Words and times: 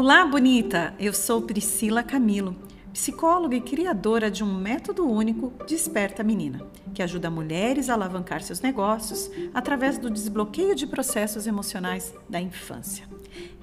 Olá, 0.00 0.24
bonita! 0.24 0.94
Eu 0.96 1.12
sou 1.12 1.42
Priscila 1.42 2.04
Camilo, 2.04 2.54
psicóloga 2.92 3.56
e 3.56 3.60
criadora 3.60 4.30
de 4.30 4.44
um 4.44 4.54
método 4.54 5.04
único 5.04 5.52
Desperta 5.66 6.22
Menina, 6.22 6.64
que 6.94 7.02
ajuda 7.02 7.28
mulheres 7.28 7.90
a 7.90 7.94
alavancar 7.94 8.40
seus 8.40 8.60
negócios 8.60 9.28
através 9.52 9.98
do 9.98 10.08
desbloqueio 10.08 10.76
de 10.76 10.86
processos 10.86 11.48
emocionais 11.48 12.14
da 12.28 12.40
infância. 12.40 13.08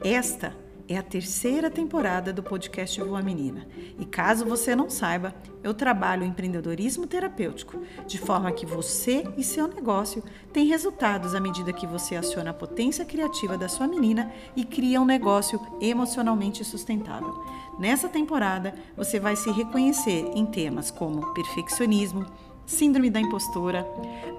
Esta 0.04 0.54
é 0.88 0.98
a 0.98 1.04
terceira 1.04 1.70
temporada 1.70 2.32
do 2.32 2.44
podcast 2.44 3.02
Voa 3.02 3.22
Menina. 3.22 3.68
E 4.00 4.06
caso 4.06 4.46
você 4.46 4.76
não 4.76 4.90
saiba, 4.90 5.34
eu 5.64 5.74
trabalho 5.74 6.24
empreendedorismo 6.24 7.08
terapêutico, 7.08 7.82
de 8.06 8.20
forma 8.20 8.52
que 8.52 8.66
você 8.66 9.24
e 9.36 9.44
seu 9.44 9.68
negócio 9.68 10.24
têm 10.54 10.68
resultados 10.68 11.34
à 11.34 11.40
medida 11.40 11.74
que 11.74 11.88
você 11.88 12.16
aciona 12.16 12.52
a 12.52 12.54
potência 12.54 13.04
criativa 13.04 13.58
da 13.58 13.68
sua 13.68 13.88
menina 13.88 14.32
e 14.56 14.64
cria 14.64 15.02
um 15.02 15.06
negócio 15.06 15.60
emocionalmente 15.82 16.64
sustentável. 16.64 17.34
Nessa 17.80 18.08
temporada, 18.08 18.76
você 18.96 19.20
vai 19.20 19.36
se 19.36 19.52
reconhecer 19.52 20.32
em 20.36 20.46
temas 20.46 20.92
como 20.92 21.34
perfeccionismo, 21.34 22.26
síndrome 22.66 23.10
da 23.10 23.20
impostora, 23.20 23.88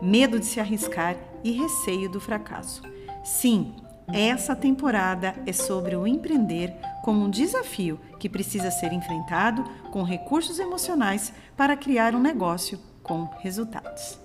medo 0.00 0.38
de 0.38 0.46
se 0.46 0.60
arriscar 0.60 1.16
e 1.42 1.50
receio 1.50 2.08
do 2.08 2.20
fracasso. 2.20 2.82
Sim, 3.24 3.74
essa 4.12 4.54
temporada 4.54 5.34
é 5.46 5.52
sobre 5.52 5.96
o 5.96 6.06
empreender 6.06 6.72
como 7.04 7.24
um 7.24 7.30
desafio 7.30 7.98
que 8.20 8.28
precisa 8.28 8.70
ser 8.70 8.92
enfrentado 8.92 9.64
com 9.90 10.02
recursos 10.02 10.58
emocionais 10.58 11.32
para 11.56 11.76
criar 11.76 12.14
um 12.14 12.20
negócio 12.20 12.78
com 13.02 13.24
resultados. 13.40 14.18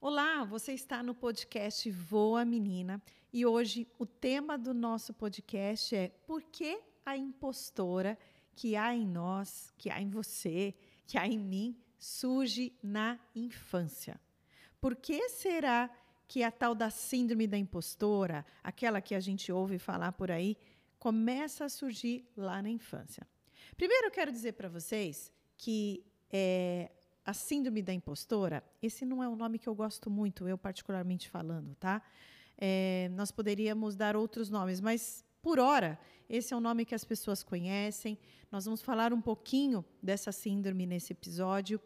Olá, 0.00 0.44
você 0.44 0.72
está 0.72 1.02
no 1.02 1.14
podcast 1.14 1.90
Voa 1.90 2.44
Menina 2.44 3.00
e 3.32 3.46
hoje 3.46 3.88
o 3.98 4.06
tema 4.06 4.58
do 4.58 4.74
nosso 4.74 5.14
podcast 5.14 5.94
é 5.94 6.08
Por 6.26 6.42
que 6.42 6.80
a 7.04 7.16
impostora 7.16 8.18
que 8.54 8.76
há 8.76 8.94
em 8.94 9.06
nós, 9.06 9.72
que 9.78 9.90
há 9.90 10.00
em 10.00 10.08
você, 10.08 10.74
que 11.06 11.18
há 11.18 11.26
em 11.26 11.38
mim 11.38 11.76
surge 11.98 12.72
na 12.82 13.18
infância. 13.34 14.20
Por 14.80 14.96
que 14.96 15.28
será 15.28 15.90
que 16.26 16.42
a 16.42 16.50
tal 16.50 16.74
da 16.74 16.90
síndrome 16.90 17.46
da 17.46 17.56
impostora, 17.56 18.44
aquela 18.62 19.00
que 19.00 19.14
a 19.14 19.20
gente 19.20 19.52
ouve 19.52 19.78
falar 19.78 20.12
por 20.12 20.30
aí, 20.30 20.56
começa 20.98 21.64
a 21.64 21.68
surgir 21.68 22.26
lá 22.36 22.60
na 22.62 22.70
infância? 22.70 23.26
Primeiro, 23.76 24.06
eu 24.06 24.10
quero 24.10 24.32
dizer 24.32 24.52
para 24.52 24.68
vocês 24.68 25.32
que 25.56 26.04
é, 26.32 26.90
a 27.24 27.32
síndrome 27.32 27.82
da 27.82 27.92
impostora, 27.92 28.64
esse 28.82 29.04
não 29.04 29.22
é 29.22 29.28
um 29.28 29.36
nome 29.36 29.58
que 29.58 29.68
eu 29.68 29.74
gosto 29.74 30.10
muito, 30.10 30.48
eu 30.48 30.58
particularmente 30.58 31.28
falando, 31.30 31.74
tá? 31.76 32.02
É, 32.58 33.10
nós 33.12 33.30
poderíamos 33.30 33.94
dar 33.94 34.16
outros 34.16 34.50
nomes, 34.50 34.80
mas 34.80 35.24
por 35.40 35.58
hora, 35.58 35.98
esse 36.32 36.54
é 36.54 36.56
o 36.56 36.60
nome 36.60 36.86
que 36.86 36.94
as 36.94 37.04
pessoas 37.04 37.42
conhecem. 37.42 38.18
Nós 38.50 38.64
vamos 38.64 38.80
falar 38.80 39.12
um 39.12 39.20
pouquinho 39.20 39.84
dessa 40.02 40.32
síndrome 40.32 40.86
nesse 40.86 41.12
episódio. 41.12 41.78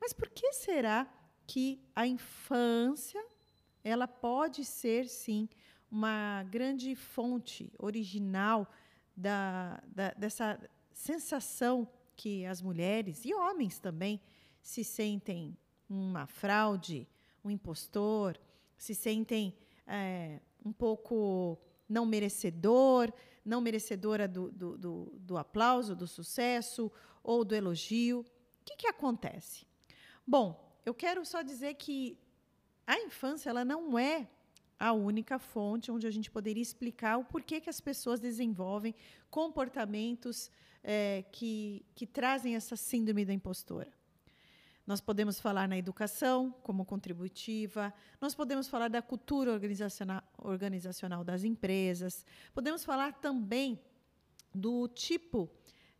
Mas 0.00 0.12
por 0.12 0.28
que 0.28 0.52
será 0.54 1.06
que 1.46 1.80
a 1.94 2.04
infância 2.04 3.24
ela 3.84 4.08
pode 4.08 4.64
ser 4.64 5.08
sim 5.08 5.48
uma 5.88 6.42
grande 6.50 6.96
fonte 6.96 7.72
original 7.78 8.68
da, 9.16 9.80
da, 9.86 10.10
dessa 10.14 10.58
sensação 10.92 11.88
que 12.16 12.44
as 12.44 12.60
mulheres 12.60 13.24
e 13.24 13.32
homens 13.32 13.78
também 13.78 14.20
se 14.60 14.82
sentem 14.82 15.56
uma 15.88 16.26
fraude, 16.26 17.06
um 17.44 17.50
impostor, 17.52 18.36
se 18.76 18.96
sentem 18.96 19.56
é, 19.86 20.40
um 20.64 20.72
pouco 20.72 21.56
não 21.88 22.04
merecedor, 22.04 23.12
não 23.44 23.60
merecedora 23.60 24.28
do, 24.28 24.50
do, 24.50 24.78
do, 24.78 25.12
do 25.18 25.36
aplauso, 25.36 25.96
do 25.96 26.06
sucesso 26.06 26.90
ou 27.22 27.44
do 27.44 27.54
elogio. 27.54 28.20
O 28.20 28.64
que, 28.64 28.76
que 28.76 28.86
acontece? 28.86 29.66
Bom, 30.26 30.80
eu 30.84 30.94
quero 30.94 31.24
só 31.24 31.42
dizer 31.42 31.74
que 31.74 32.18
a 32.86 32.98
infância 32.98 33.50
ela 33.50 33.64
não 33.64 33.98
é 33.98 34.28
a 34.78 34.92
única 34.92 35.38
fonte 35.38 35.90
onde 35.92 36.06
a 36.06 36.10
gente 36.10 36.30
poderia 36.30 36.62
explicar 36.62 37.16
o 37.16 37.24
porquê 37.24 37.60
que 37.60 37.70
as 37.70 37.80
pessoas 37.80 38.18
desenvolvem 38.18 38.94
comportamentos 39.30 40.50
é, 40.82 41.24
que, 41.30 41.84
que 41.94 42.06
trazem 42.06 42.56
essa 42.56 42.74
síndrome 42.76 43.24
da 43.24 43.32
impostora. 43.32 43.92
Nós 44.86 45.00
podemos 45.00 45.38
falar 45.38 45.68
na 45.68 45.78
educação 45.78 46.50
como 46.62 46.84
contributiva, 46.84 47.94
nós 48.20 48.34
podemos 48.34 48.66
falar 48.66 48.88
da 48.88 49.00
cultura 49.00 49.52
organizacional, 49.52 50.22
organizacional 50.38 51.22
das 51.22 51.44
empresas, 51.44 52.26
podemos 52.52 52.84
falar 52.84 53.12
também 53.14 53.80
do 54.52 54.88
tipo 54.88 55.48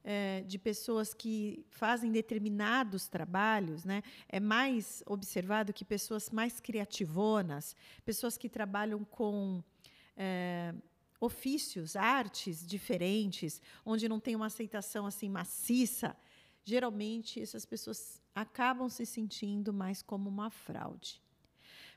é, 0.05 0.43
de 0.43 0.59
pessoas 0.59 1.15
que 1.15 1.65
fazem 1.71 2.11
determinados 2.11 3.07
trabalhos, 3.07 3.85
né? 3.85 4.03
É 4.29 4.41
mais 4.41 5.03
observado 5.07 5.73
que 5.73 5.85
pessoas 5.85 6.31
mais 6.31 6.61
criativonas, 6.61 7.77
pessoas 8.05 8.37
que 8.37 8.49
trabalham 8.49 9.05
com 9.05 9.63
é, 10.17 10.75
ofícios, 11.21 11.95
artes 11.95 12.67
diferentes, 12.67 13.63
onde 13.87 14.09
não 14.09 14.19
tem 14.19 14.35
uma 14.35 14.47
aceitação 14.47 15.07
assim 15.07 15.29
maciça, 15.29 16.17
geralmente 16.65 17.41
essas 17.41 17.65
pessoas 17.65 18.21
acabam 18.35 18.89
se 18.89 19.05
sentindo 19.05 19.73
mais 19.73 20.03
como 20.03 20.29
uma 20.29 20.51
fraude. 20.51 21.21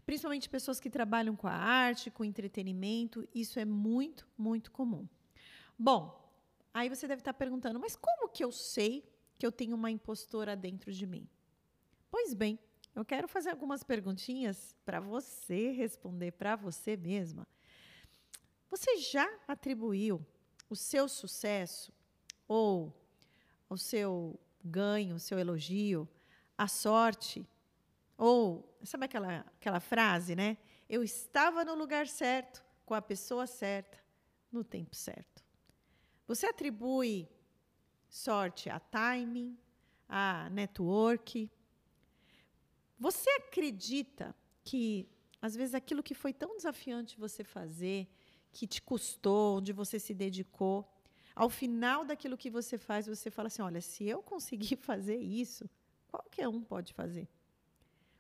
Principalmente 0.06 0.50
pessoas 0.50 0.80
que 0.80 0.90
trabalham 0.90 1.36
com 1.36 1.48
a 1.48 1.53
arte, 1.53 2.12
com 2.12 2.24
entretenimento, 2.24 3.28
isso 3.34 3.59
é 3.59 3.66
muito, 3.66 4.28
muito 4.38 4.72
comum. 4.72 5.08
Bom, 5.78 6.31
aí 6.74 6.90
você 6.90 7.08
deve 7.08 7.22
estar 7.22 7.34
perguntando, 7.34 7.80
mas 7.80 7.96
como 7.96 8.30
que 8.30 8.44
eu 8.44 8.52
sei 8.52 9.04
que 9.38 9.46
eu 9.46 9.52
tenho 9.52 9.75
uma 9.75 9.90
impostora 9.90 10.56
dentro 10.56 10.92
de 10.92 11.08
mim? 11.08 11.28
Pois 12.09 12.34
bem, 12.34 12.59
eu 12.94 13.04
quero 13.04 13.28
fazer 13.28 13.50
algumas 13.50 13.84
perguntinhas 13.84 14.75
para 14.86 15.00
você 15.00 15.72
responder 15.72 16.31
para 16.31 16.56
você 16.56 16.96
mesma. 16.96 17.48
Você 18.70 18.98
já 18.98 19.28
atribuiu 19.48 20.25
o 20.70 20.75
seu 20.75 21.09
sucesso 21.09 21.92
ou 22.48 22.94
o 23.70 23.78
seu 23.78 24.40
ganho, 24.66 25.20
seu 25.20 25.38
elogio 25.38 26.08
a 26.58 26.68
sorte. 26.68 27.48
Ou, 28.18 28.78
sabe 28.84 29.06
aquela, 29.06 29.40
aquela 29.59 29.80
frase, 29.80 30.36
né? 30.36 30.58
Eu 30.90 31.03
estava 31.03 31.66
no 31.66 31.76
lugar 31.76 32.08
certo, 32.08 32.64
com 32.86 32.94
a 32.94 33.02
pessoa 33.02 33.46
certa, 33.46 33.98
no 34.52 34.64
tempo 34.64 34.96
certo. 34.96 35.44
Você 36.28 36.46
atribui 36.48 37.28
sorte 38.09 38.70
a 38.70 38.80
timing, 38.80 39.58
a 40.08 40.50
network. 40.50 41.52
Você 42.98 43.30
acredita 43.31 44.34
que, 44.64 45.08
às 45.42 45.56
vezes, 45.56 45.75
aquilo 45.75 46.02
que 46.02 46.14
foi 46.14 46.34
tão 46.34 46.56
desafiante 46.56 47.20
você 47.20 47.44
fazer, 47.44 48.08
que 48.52 48.66
te 48.66 48.81
custou, 48.81 49.58
onde 49.58 49.74
você 49.74 50.00
se 50.00 50.14
dedicou, 50.14 50.90
ao 51.35 51.50
final 51.50 52.06
daquilo 52.06 52.38
que 52.38 52.50
você 52.50 52.78
faz, 52.78 53.07
você 53.07 53.29
fala 53.29 53.47
assim: 53.47 53.62
olha, 53.62 53.81
se 53.81 54.06
eu 54.06 54.23
conseguir 54.23 54.78
fazer 54.90 55.18
isso, 55.18 55.69
qualquer 56.07 56.47
um 56.47 56.63
pode 56.63 56.94
fazer. 56.94 57.28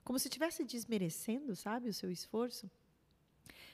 Como 0.03 0.19
se 0.19 0.27
estivesse 0.27 0.63
desmerecendo, 0.63 1.55
sabe, 1.55 1.89
o 1.89 1.93
seu 1.93 2.11
esforço. 2.11 2.69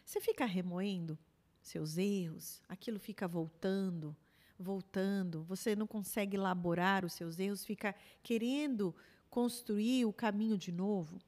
Você 0.06 0.22
fica 0.22 0.46
remoendo 0.46 1.18
seus 1.62 1.97
erros, 1.97 2.62
aquilo 2.68 3.00
fica 3.00 3.28
voltando, 3.28 4.16
voltando, 4.57 5.44
você 5.44 5.75
não 5.75 5.88
consegue 5.88 6.38
elaborar 6.38 7.03
os 7.03 7.13
seus 7.13 7.40
erros, 7.40 7.66
fica 7.66 7.96
querendo 8.24 8.95
construir 9.30 10.06
o 10.06 10.13
caminho 10.13 10.57
de 10.57 10.71
novo. 10.71 11.19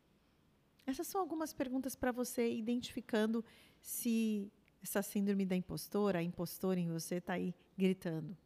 Essas 0.86 1.08
são 1.08 1.22
algumas 1.22 1.54
perguntas 1.54 1.96
para 1.96 2.12
você 2.12 2.54
identificando 2.54 3.44
se 3.82 4.52
essa 4.84 5.02
síndrome 5.02 5.46
da 5.46 5.56
impostora, 5.56 6.20
a 6.20 6.24
impostora 6.24 6.80
em 6.80 6.90
você 6.90 7.16
está 7.16 7.34
aí 7.34 7.56
gritando. 7.78 8.38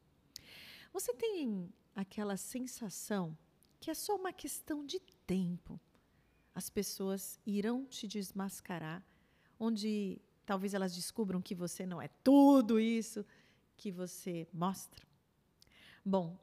Você 0.94 1.12
tem 1.14 1.68
aquela 1.96 2.38
sensação 2.38 3.36
que 3.80 3.90
é 3.90 3.94
só 3.96 4.16
uma 4.16 4.32
questão 4.32 4.86
de 4.86 5.00
tempo. 5.26 5.80
As 6.54 6.70
pessoas 6.70 7.40
irão 7.46 7.86
te 7.86 8.08
desmascarar, 8.08 9.04
onde 9.60 10.22
talvez 10.46 10.76
elas 10.76 10.96
descubram 10.96 11.42
que 11.42 11.56
você 11.56 11.86
não 11.86 12.02
é 12.02 12.08
tudo 12.24 12.80
isso 12.80 13.26
que 13.76 13.92
você 13.92 14.48
mostra. 14.54 15.06
Bom, 16.06 16.38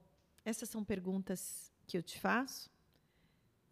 essas 0.45 0.69
são 0.69 0.85
perguntas 0.85 1.73
que 1.87 1.97
eu 1.97 2.03
te 2.03 2.19
faço 2.19 2.71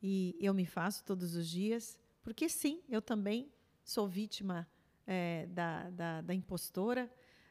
e 0.01 0.37
eu 0.41 0.55
me 0.55 0.67
faço 0.67 1.05
todos 1.05 1.35
os 1.35 1.49
dias, 1.49 1.99
porque 2.23 2.49
sim, 2.49 2.81
eu 2.89 3.03
também 3.03 3.53
sou 3.85 4.09
vítima 4.09 4.69
é, 5.07 5.47
da, 5.47 5.91
da, 5.91 6.21
da 6.21 6.35
impostora. 6.35 7.11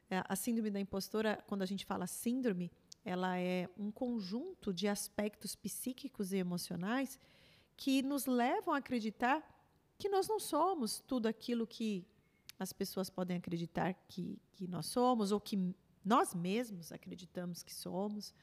É, 0.09 0.23
a 0.27 0.35
síndrome 0.35 0.69
da 0.69 0.79
impostora, 0.79 1.43
quando 1.47 1.61
a 1.61 1.65
gente 1.65 1.85
fala 1.85 2.05
síndrome, 2.07 2.71
ela 3.03 3.37
é 3.37 3.69
um 3.77 3.91
conjunto 3.91 4.73
de 4.73 4.87
aspectos 4.87 5.55
psíquicos 5.55 6.33
e 6.33 6.37
emocionais 6.37 7.19
que 7.75 8.01
nos 8.01 8.25
levam 8.25 8.73
a 8.73 8.77
acreditar 8.77 9.41
que 9.97 10.09
nós 10.09 10.27
não 10.27 10.39
somos 10.39 10.99
tudo 10.99 11.27
aquilo 11.27 11.65
que 11.65 12.05
as 12.59 12.71
pessoas 12.73 13.09
podem 13.09 13.37
acreditar 13.37 13.93
que, 14.07 14.39
que 14.53 14.67
nós 14.67 14.85
somos 14.85 15.31
ou 15.31 15.39
que 15.39 15.73
nós 16.03 16.33
mesmos 16.33 16.91
acreditamos 16.91 17.63
que 17.63 17.73
somos. 17.73 18.33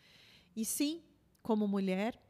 E 0.57 0.65
sim, 0.65 1.03
como 1.43 1.69
mulher, 1.69 2.21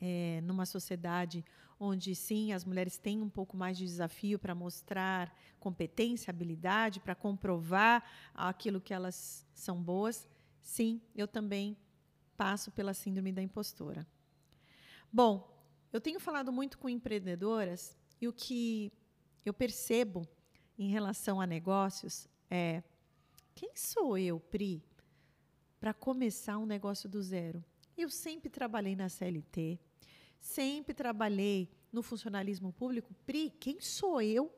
é, 0.00 0.40
numa 0.42 0.66
sociedade 0.66 1.44
onde 1.80 2.14
sim 2.14 2.52
as 2.52 2.64
mulheres 2.64 2.98
têm 2.98 3.22
um 3.22 3.28
pouco 3.28 3.56
mais 3.56 3.78
de 3.78 3.84
desafio 3.84 4.38
para 4.38 4.54
mostrar 4.54 5.32
competência, 5.60 6.30
habilidade, 6.30 7.00
para 7.00 7.14
comprovar 7.14 8.04
aquilo 8.34 8.80
que 8.80 8.92
elas 8.92 9.46
são 9.54 9.80
boas, 9.82 10.28
sim, 10.60 11.00
eu 11.14 11.28
também 11.28 11.76
passo 12.36 12.70
pela 12.72 12.94
síndrome 12.94 13.32
da 13.32 13.42
impostora. 13.42 14.06
Bom, 15.12 15.56
eu 15.92 16.00
tenho 16.00 16.20
falado 16.20 16.52
muito 16.52 16.78
com 16.78 16.88
empreendedoras 16.88 17.96
e 18.20 18.28
o 18.28 18.32
que 18.32 18.92
eu 19.44 19.54
percebo 19.54 20.26
em 20.78 20.90
relação 20.90 21.40
a 21.40 21.46
negócios 21.46 22.28
é 22.50 22.82
quem 23.54 23.72
sou 23.74 24.16
eu, 24.16 24.38
Pri, 24.38 24.82
para 25.80 25.92
começar 25.94 26.58
um 26.58 26.66
negócio 26.66 27.08
do 27.08 27.20
zero? 27.22 27.64
Eu 27.96 28.08
sempre 28.10 28.48
trabalhei 28.48 28.94
na 28.94 29.08
CLT, 29.08 29.80
sempre 30.38 30.94
trabalhei 30.94 31.68
no 31.92 32.02
funcionalismo 32.02 32.72
público. 32.72 33.14
Pri, 33.26 33.50
quem 33.58 33.80
sou 33.80 34.20
eu 34.20 34.52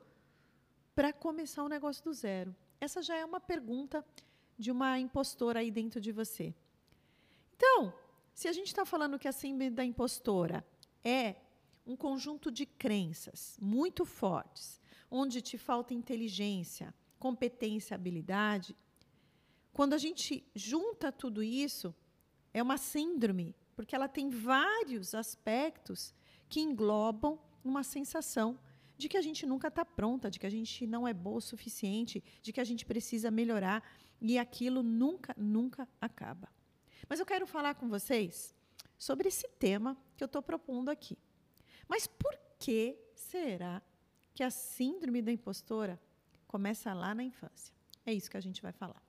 para 0.95 1.13
começar 1.13 1.65
um 1.65 1.69
negócio 1.69 2.03
do 2.05 2.13
zero? 2.13 2.55
Essa 2.81 3.03
já 3.03 3.17
é 3.17 3.25
uma 3.25 3.41
pergunta 3.41 4.05
de 4.59 4.71
uma 4.71 4.99
impostora 4.99 5.61
aí 5.61 5.71
dentro 5.71 6.01
de 6.01 6.13
você. 6.13 6.55
Então, 7.57 7.93
se 8.35 8.49
a 8.49 8.53
gente 8.53 8.69
está 8.69 8.85
falando 8.85 9.19
que 9.19 9.29
a 9.29 9.33
síndrome 9.33 9.71
da 9.71 9.85
impostora 9.85 10.65
é 11.05 11.37
um 11.87 11.97
conjunto 11.97 12.51
de 12.51 12.67
crenças 12.67 13.57
muito 13.61 14.05
fortes, 14.05 14.81
onde 15.11 15.41
te 15.41 15.59
falta 15.59 15.93
inteligência, 15.93 16.95
competência, 17.19 17.95
habilidade, 17.95 18.77
quando 19.73 19.95
a 19.95 19.99
gente 19.99 20.45
junta 20.55 21.11
tudo 21.13 21.43
isso, 21.43 21.95
é 22.53 22.63
uma 22.63 22.77
síndrome, 22.77 23.55
porque 23.81 23.97
ela 23.97 24.09
tem 24.09 24.29
vários 24.29 25.15
aspectos 25.15 26.15
que 26.51 26.61
englobam 26.61 27.41
uma 27.65 27.83
sensação 27.83 28.59
de 28.99 29.09
que 29.09 29.17
a 29.17 29.23
gente 29.23 29.47
nunca 29.47 29.69
está 29.69 29.87
pronta, 29.87 30.31
de 30.31 30.39
que 30.39 30.45
a 30.45 30.51
gente 30.51 30.87
não 30.87 31.09
é 31.09 31.15
boa 31.15 31.39
o 31.39 31.41
suficiente, 31.41 32.23
de 32.43 32.53
que 32.53 32.61
a 32.61 32.65
gente 32.65 32.85
precisa 32.85 33.31
melhorar 33.31 33.83
e 34.21 34.39
aquilo 34.39 34.83
nunca, 34.83 35.35
nunca 35.35 35.89
acaba. 35.99 36.47
Mas 37.09 37.21
eu 37.21 37.25
quero 37.25 37.47
falar 37.47 37.75
com 37.75 37.89
vocês 37.89 38.55
sobre 38.99 39.29
esse 39.29 39.49
tema 39.49 39.97
que 40.15 40.23
eu 40.23 40.27
estou 40.27 40.43
propondo 40.43 40.91
aqui. 40.91 41.17
Mas 41.89 42.07
por 42.07 42.39
que 42.59 42.99
será 43.15 43.81
que 44.35 44.43
a 44.43 44.51
síndrome 44.51 45.23
da 45.23 45.33
impostora 45.33 45.99
começa 46.47 46.93
lá 46.93 47.15
na 47.15 47.23
infância? 47.23 47.75
É 48.05 48.13
isso 48.13 48.31
que 48.31 48.37
a 48.37 48.43
gente 48.43 48.61
vai 48.61 48.73
falar. 48.73 49.03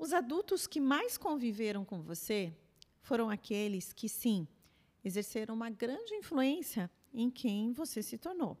Os 0.00 0.14
adultos 0.14 0.66
que 0.66 0.80
mais 0.80 1.18
conviveram 1.18 1.84
com 1.84 2.00
você 2.00 2.56
foram 3.02 3.28
aqueles 3.28 3.92
que, 3.92 4.08
sim, 4.08 4.48
exerceram 5.04 5.54
uma 5.54 5.68
grande 5.68 6.14
influência 6.14 6.90
em 7.12 7.30
quem 7.30 7.70
você 7.74 8.02
se 8.02 8.16
tornou. 8.16 8.56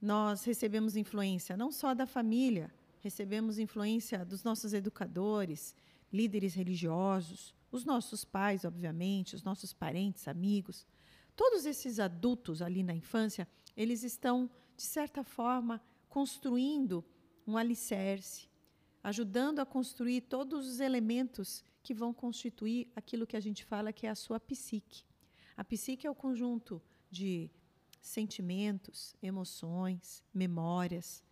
Nós 0.00 0.44
recebemos 0.44 0.94
influência 0.94 1.56
não 1.56 1.72
só 1.72 1.92
da 1.92 2.06
família, 2.06 2.72
recebemos 3.00 3.58
influência 3.58 4.24
dos 4.24 4.44
nossos 4.44 4.72
educadores, 4.72 5.74
líderes 6.12 6.54
religiosos, 6.54 7.52
os 7.72 7.84
nossos 7.84 8.24
pais, 8.24 8.64
obviamente, 8.64 9.34
os 9.34 9.42
nossos 9.42 9.72
parentes, 9.72 10.28
amigos. 10.28 10.86
Todos 11.34 11.66
esses 11.66 11.98
adultos 11.98 12.62
ali 12.62 12.84
na 12.84 12.94
infância, 12.94 13.48
eles 13.76 14.04
estão, 14.04 14.48
de 14.76 14.84
certa 14.84 15.24
forma, 15.24 15.82
construindo 16.08 17.04
um 17.44 17.56
alicerce, 17.56 18.48
ajudando 19.04 19.58
a 19.58 19.66
construir 19.66 20.22
todos 20.22 20.66
os 20.66 20.80
elementos 20.80 21.62
que 21.82 21.92
vão 21.92 22.14
constituir 22.14 22.90
aquilo 22.96 23.26
que 23.26 23.36
a 23.36 23.40
gente 23.40 23.62
fala 23.62 23.92
que 23.92 24.06
é 24.06 24.10
a 24.10 24.14
sua 24.14 24.40
psique. 24.40 25.04
A 25.54 25.62
psique 25.62 26.06
é 26.06 26.10
o 26.10 26.14
conjunto 26.14 26.82
de 27.10 27.50
sentimentos, 28.00 29.14
emoções, 29.22 30.24
memórias, 30.32 31.22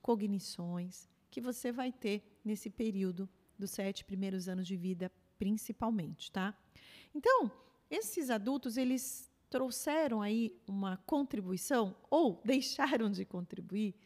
cognições 0.00 1.08
que 1.28 1.40
você 1.40 1.72
vai 1.72 1.90
ter 1.90 2.22
nesse 2.44 2.70
período 2.70 3.28
dos 3.58 3.72
sete 3.72 4.04
primeiros 4.04 4.48
anos 4.48 4.66
de 4.66 4.76
vida, 4.76 5.10
principalmente, 5.36 6.30
tá? 6.30 6.56
Então, 7.12 7.50
esses 7.90 8.30
adultos 8.30 8.76
eles 8.76 9.28
trouxeram 9.50 10.22
aí 10.22 10.56
uma 10.66 10.96
contribuição 10.98 11.96
ou 12.08 12.40
deixaram 12.46 13.10
de 13.10 13.24
contribuir 13.24 13.96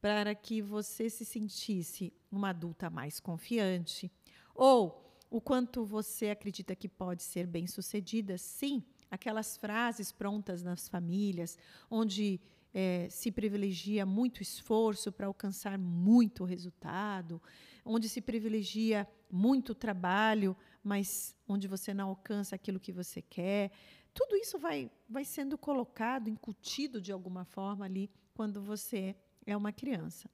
para 0.00 0.34
que 0.34 0.60
você 0.62 1.10
se 1.10 1.24
sentisse 1.24 2.12
uma 2.30 2.50
adulta 2.50 2.90
mais 2.90 3.20
confiante, 3.20 4.10
ou 4.54 5.04
o 5.30 5.40
quanto 5.40 5.84
você 5.84 6.30
acredita 6.30 6.74
que 6.74 6.88
pode 6.88 7.22
ser 7.22 7.46
bem-sucedida, 7.46 8.38
sim, 8.38 8.82
aquelas 9.10 9.56
frases 9.56 10.10
prontas 10.10 10.62
nas 10.62 10.88
famílias, 10.88 11.58
onde 11.90 12.40
é, 12.72 13.08
se 13.10 13.30
privilegia 13.30 14.04
muito 14.04 14.42
esforço 14.42 15.10
para 15.10 15.26
alcançar 15.26 15.78
muito 15.78 16.44
resultado, 16.44 17.40
onde 17.84 18.08
se 18.08 18.20
privilegia 18.20 19.08
muito 19.30 19.74
trabalho, 19.74 20.56
mas 20.82 21.34
onde 21.46 21.66
você 21.66 21.92
não 21.92 22.08
alcança 22.08 22.54
aquilo 22.54 22.80
que 22.80 22.92
você 22.92 23.22
quer. 23.22 23.70
Tudo 24.12 24.36
isso 24.36 24.58
vai, 24.58 24.90
vai 25.08 25.24
sendo 25.24 25.56
colocado, 25.56 26.28
incutido 26.28 27.00
de 27.00 27.12
alguma 27.12 27.44
forma 27.44 27.84
ali 27.84 28.10
quando 28.34 28.60
você 28.60 29.16
é 29.46 29.56
uma 29.56 29.72
criança. 29.72 30.30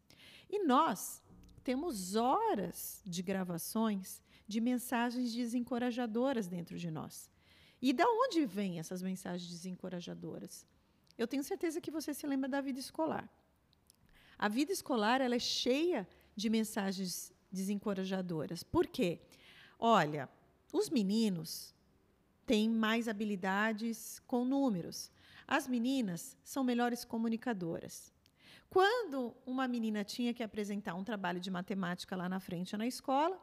E 0.51 0.65
nós 0.65 1.23
temos 1.65 2.15
horas 2.15 3.03
de 3.05 3.23
gravações 3.23 4.23
de 4.47 4.61
mensagens 4.61 5.33
desencorajadoras 5.33 6.47
dentro 6.47 6.79
de 6.79 6.91
nós. 6.91 7.31
E 7.81 7.93
da 7.93 8.07
onde 8.07 8.45
vêm 8.47 8.79
essas 8.79 9.03
mensagens 9.03 9.51
desencorajadoras? 9.51 10.67
Eu 11.17 11.27
tenho 11.27 11.43
certeza 11.43 11.81
que 11.81 11.91
você 11.91 12.13
se 12.13 12.27
lembra 12.27 12.49
da 12.49 12.61
vida 12.61 12.79
escolar. 12.79 13.29
A 14.39 14.49
vida 14.49 14.73
escolar 14.73 15.21
ela 15.21 15.35
é 15.35 15.39
cheia 15.39 16.07
de 16.37 16.51
mensagens 16.51 17.33
desencorajadoras. 17.51 18.63
Por 18.63 18.87
quê? 18.87 19.21
Olha, 19.79 20.29
os 20.73 20.91
meninos 20.91 21.75
têm 22.45 22.69
mais 22.69 23.09
habilidades 23.09 24.21
com 24.27 24.45
números. 24.45 25.11
As 25.47 25.67
meninas 25.67 26.37
são 26.45 26.63
melhores 26.63 27.05
comunicadoras. 27.05 28.14
Quando 28.75 29.33
uma 29.47 29.69
menina 29.69 30.03
tinha 30.03 30.35
que 30.35 30.43
apresentar 30.43 30.97
um 30.97 31.05
trabalho 31.05 31.39
de 31.39 31.49
matemática 31.49 32.17
lá 32.17 32.29
na 32.29 32.41
frente 32.41 32.77
na 32.77 32.85
escola, 32.85 33.41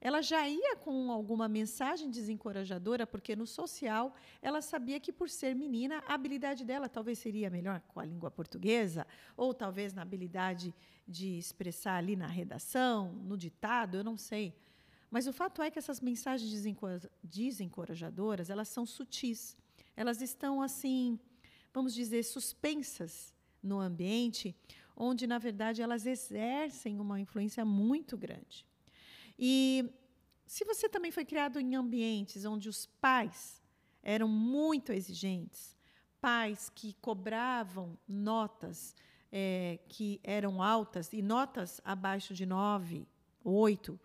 ela 0.00 0.22
já 0.22 0.48
ia 0.48 0.74
com 0.76 1.12
alguma 1.12 1.46
mensagem 1.46 2.10
desencorajadora, 2.10 3.06
porque 3.06 3.36
no 3.36 3.46
social 3.46 4.14
ela 4.40 4.62
sabia 4.62 4.98
que, 4.98 5.12
por 5.12 5.28
ser 5.28 5.54
menina, 5.54 6.02
a 6.08 6.14
habilidade 6.14 6.64
dela 6.64 6.88
talvez 6.88 7.18
seria 7.18 7.50
melhor 7.50 7.82
com 7.88 8.00
a 8.00 8.06
língua 8.06 8.30
portuguesa, 8.30 9.06
ou 9.36 9.52
talvez 9.52 9.92
na 9.92 10.00
habilidade 10.00 10.74
de 11.06 11.36
expressar 11.36 11.96
ali 11.96 12.16
na 12.16 12.26
redação, 12.26 13.12
no 13.12 13.36
ditado, 13.36 13.98
eu 13.98 14.02
não 14.02 14.16
sei. 14.16 14.56
Mas 15.10 15.26
o 15.26 15.32
fato 15.34 15.60
é 15.60 15.70
que 15.70 15.78
essas 15.78 16.00
mensagens 16.00 16.50
desencorajadoras, 17.22 18.48
elas 18.48 18.68
são 18.68 18.86
sutis. 18.86 19.58
Elas 19.94 20.22
estão, 20.22 20.62
assim, 20.62 21.20
vamos 21.70 21.92
dizer, 21.92 22.22
suspensas 22.22 23.33
no 23.64 23.80
ambiente, 23.80 24.54
onde, 24.96 25.26
na 25.26 25.38
verdade, 25.38 25.82
elas 25.82 26.06
exercem 26.06 27.00
uma 27.00 27.18
influência 27.18 27.64
muito 27.64 28.16
grande. 28.16 28.64
E 29.38 29.90
se 30.46 30.64
você 30.64 30.88
também 30.88 31.10
foi 31.10 31.24
criado 31.24 31.58
em 31.58 31.74
ambientes 31.74 32.44
onde 32.44 32.68
os 32.68 32.86
pais 32.86 33.60
eram 34.02 34.28
muito 34.28 34.92
exigentes, 34.92 35.74
pais 36.20 36.70
que 36.72 36.94
cobravam 37.00 37.98
notas 38.06 38.94
é, 39.32 39.80
que 39.88 40.20
eram 40.22 40.62
altas 40.62 41.12
e 41.12 41.20
notas 41.20 41.80
abaixo 41.84 42.32
de 42.32 42.46
nove, 42.46 43.08
oito 43.42 43.98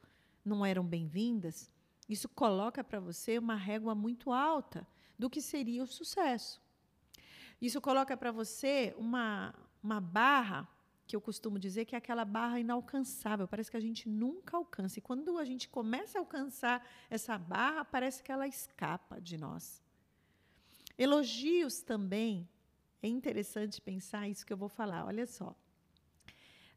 não 0.44 0.66
eram 0.66 0.84
bem-vindas, 0.84 1.70
isso 2.08 2.28
coloca 2.28 2.84
para 2.84 3.00
você 3.00 3.38
uma 3.38 3.56
régua 3.56 3.94
muito 3.94 4.32
alta 4.32 4.88
do 5.20 5.30
que 5.30 5.42
seria 5.42 5.84
o 5.84 5.88
sucesso. 5.88 6.60
Isso 7.62 7.82
coloca 7.82 8.16
para 8.16 8.32
você 8.32 8.94
uma, 8.98 9.54
uma 9.84 10.00
barra 10.00 10.68
que 11.10 11.16
eu 11.16 11.22
costumo 11.22 11.58
dizer 11.58 11.86
que 11.86 11.96
é 11.96 11.98
aquela 11.98 12.24
barra 12.24 12.60
inalcançável, 12.60 13.48
parece 13.48 13.72
que 13.72 13.78
a 13.78 13.80
gente 13.80 14.08
nunca 14.08 14.56
alcança. 14.56 15.00
E 15.00 15.02
quando 15.02 15.40
a 15.40 15.44
gente 15.44 15.68
começa 15.68 16.20
a 16.20 16.22
alcançar 16.22 16.88
essa 17.10 17.36
barra, 17.36 17.84
parece 17.84 18.22
que 18.22 18.32
ela 18.32 18.48
escapa 18.48 19.20
de 19.20 19.36
nós. 19.36 19.82
Elogios 20.96 21.82
também, 21.82 22.48
é 23.02 23.08
interessante 23.08 23.82
pensar 23.82 24.30
isso 24.30 24.46
que 24.46 24.54
eu 24.54 24.58
vou 24.58 24.70
falar, 24.70 25.06
olha 25.06 25.26
só. 25.26 25.56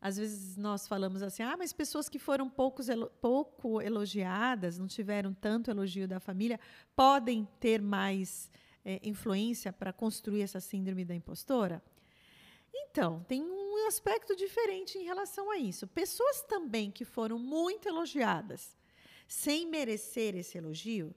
Às 0.01 0.17
vezes 0.17 0.57
nós 0.57 0.89
falamos 0.89 1.23
assim, 1.23 1.43
ah, 1.43 1.57
mas 1.57 1.73
pessoas 1.73 2.09
que 2.09 2.19
foram 2.19 2.49
poucos, 2.49 2.87
pouco 3.21 3.83
elogiadas, 3.83 4.79
não 4.79 4.87
tiveram 4.87 5.35
tanto 5.35 5.71
elogio 5.71 6.09
da 6.09 6.19
família, 6.19 6.59
podem 6.97 7.47
ter 7.61 7.83
mais 7.83 8.51
é, 8.85 9.01
influência 9.03 9.73
para 9.73 9.93
construir 9.93 10.43
essa 10.43 10.61
síndrome 10.61 11.05
da 11.05 11.15
impostora? 11.15 11.83
Então, 12.75 13.25
tem 13.29 13.43
um 13.43 13.87
aspecto 13.87 14.35
diferente 14.35 14.99
em 14.99 15.05
relação 15.05 15.51
a 15.51 15.59
isso. 15.59 15.87
Pessoas 15.87 16.43
também 16.43 16.91
que 16.91 17.05
foram 17.05 17.39
muito 17.39 17.89
elogiadas, 17.89 18.77
sem 19.27 19.67
merecer 19.67 20.35
esse 20.35 20.59
elogio, 20.59 21.15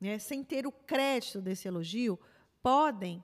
né, 0.00 0.18
sem 0.18 0.42
ter 0.42 0.66
o 0.66 0.72
crédito 0.72 1.40
desse 1.40 1.68
elogio, 1.68 2.18
podem 2.62 3.22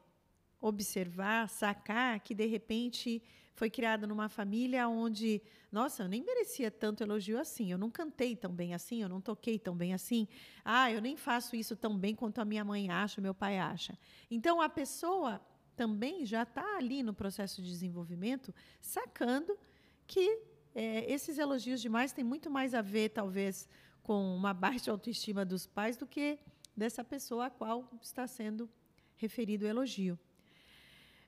observar, 0.61 1.49
sacar 1.49 2.20
que 2.20 2.35
de 2.35 2.46
repente 2.46 3.23
foi 3.56 3.70
criado 3.70 4.06
numa 4.06 4.28
família 4.28 4.86
onde, 4.86 5.42
nossa, 5.72 6.02
eu 6.02 6.08
nem 6.08 6.22
merecia 6.22 6.70
tanto 6.70 7.02
elogio 7.02 7.40
assim, 7.40 7.72
eu 7.72 7.78
não 7.78 7.90
cantei 7.90 8.36
tão 8.36 8.52
bem 8.52 8.75
assim, 8.75 9.02
eu 9.02 9.08
não 9.08 9.18
toquei 9.18 9.58
tão 9.58 9.75
bem 9.75 9.94
assim, 9.94 10.28
ah, 10.62 10.92
eu 10.92 11.00
nem 11.00 11.16
faço 11.16 11.56
isso 11.56 11.75
tão 11.75 11.98
bem 11.98 12.14
quanto 12.14 12.38
a 12.38 12.44
minha 12.44 12.62
mãe 12.62 12.90
acha, 12.90 13.18
meu 13.18 13.34
pai 13.34 13.58
acha. 13.58 13.98
Então 14.30 14.60
a 14.60 14.68
pessoa 14.68 15.40
também 15.75 16.26
já 16.26 16.42
está 16.42 16.76
ali 16.76 17.02
no 17.02 17.14
processo 17.14 17.62
de 17.62 17.68
desenvolvimento, 17.68 18.54
sacando 18.78 19.58
que 20.06 20.38
é, 20.75 21.10
esses 21.10 21.38
elogios 21.38 21.80
demais 21.80 22.12
têm 22.12 22.22
muito 22.22 22.50
mais 22.50 22.75
a 22.75 22.82
ver, 22.82 23.08
talvez, 23.08 23.66
com 24.02 24.36
uma 24.36 24.52
baixa 24.52 24.90
autoestima 24.92 25.46
dos 25.46 25.66
pais 25.66 25.96
do 25.96 26.06
que 26.06 26.38
dessa 26.76 27.02
pessoa 27.02 27.46
a 27.46 27.50
qual 27.50 27.90
está 28.02 28.26
sendo 28.26 28.68
referido 29.16 29.64
o 29.64 29.68
elogio. 29.68 30.18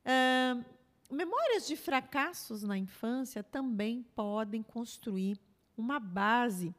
Uh, 0.05 0.78
memórias 1.11 1.67
de 1.67 1.77
fracassos 1.77 2.63
na 2.63 2.77
infância 2.77 3.43
também 3.43 4.03
podem 4.15 4.63
construir 4.63 5.41
uma 5.77 5.99
base 5.99 6.75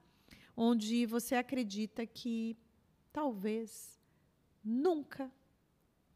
onde 0.56 1.06
você 1.06 1.36
acredita 1.36 2.06
que 2.06 2.58
talvez 3.12 4.00
nunca 4.64 5.32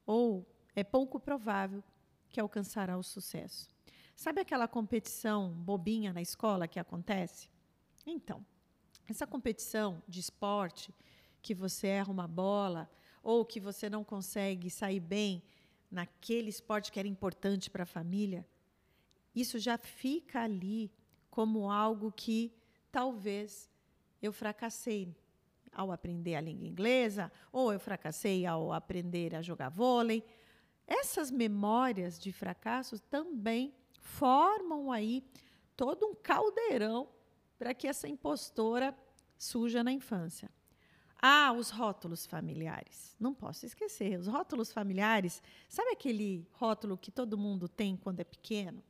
ou 0.05 0.45
é 0.75 0.83
pouco 0.83 1.19
provável 1.19 1.83
que 2.29 2.39
alcançará 2.39 2.97
o 2.97 3.03
sucesso. 3.03 3.69
Sabe 4.15 4.41
aquela 4.41 4.67
competição 4.67 5.51
bobinha 5.51 6.13
na 6.13 6.21
escola 6.21 6.67
que 6.67 6.79
acontece? 6.79 7.49
Então, 8.05 8.45
essa 9.07 9.25
competição 9.25 10.01
de 10.07 10.19
esporte 10.19 10.93
que 11.41 11.53
você 11.53 11.87
erra 11.87 12.11
uma 12.11 12.27
bola 12.27 12.89
ou 13.21 13.45
que 13.45 13.59
você 13.59 13.89
não 13.89 14.03
consegue 14.03 14.69
sair 14.69 14.99
bem 14.99 15.41
naquele 15.93 16.49
esporte 16.49 16.91
que 16.91 16.99
era 16.99 17.07
importante 17.07 17.69
para 17.69 17.83
a 17.83 17.85
família, 17.85 18.45
isso 19.35 19.59
já 19.59 19.77
fica 19.77 20.41
ali 20.41 20.91
como 21.29 21.71
algo 21.71 22.11
que 22.11 22.53
talvez 22.91 23.69
eu 24.21 24.33
fracassei 24.33 25.15
ao 25.71 25.91
aprender 25.91 26.35
a 26.35 26.41
língua 26.41 26.67
inglesa, 26.67 27.31
ou 27.51 27.73
eu 27.73 27.79
fracassei 27.79 28.45
ao 28.45 28.71
aprender 28.71 29.35
a 29.35 29.41
jogar 29.41 29.69
vôlei. 29.69 30.23
Essas 30.85 31.31
memórias 31.31 32.19
de 32.19 32.31
fracassos 32.31 32.99
também 33.01 33.73
formam 33.99 34.91
aí 34.91 35.23
todo 35.75 36.05
um 36.05 36.13
caldeirão 36.13 37.09
para 37.57 37.73
que 37.73 37.87
essa 37.87 38.07
impostora 38.07 38.95
suja 39.37 39.83
na 39.83 39.91
infância. 39.91 40.49
Ah, 41.25 41.53
os 41.53 41.69
rótulos 41.69 42.25
familiares. 42.25 43.15
Não 43.17 43.33
posso 43.33 43.65
esquecer. 43.65 44.19
Os 44.19 44.27
rótulos 44.27 44.73
familiares, 44.73 45.41
sabe 45.69 45.91
aquele 45.91 46.45
rótulo 46.51 46.97
que 46.97 47.09
todo 47.09 47.37
mundo 47.37 47.69
tem 47.69 47.95
quando 47.95 48.19
é 48.19 48.25
pequeno? 48.25 48.83